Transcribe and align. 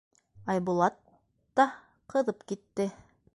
Айбулат 0.53 0.95
та 1.61 1.67
ҡыҙып 2.15 2.43
китте: 2.53 2.89